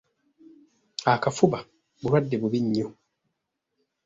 [1.13, 1.59] Akafuba
[1.99, 2.87] bulwadde bubi nnyo.